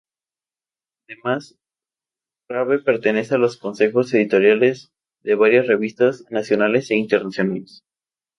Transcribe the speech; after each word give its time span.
Además, 1.07 1.59
Rabe 2.49 2.79
pertenece 2.79 3.35
a 3.35 3.37
los 3.37 3.57
consejos 3.57 4.11
editoriales 4.15 4.89
de 5.21 5.35
varias 5.35 5.67
revistas 5.67 6.25
nacionales 6.31 6.89
e 6.89 6.95
internacionales. 6.95 7.83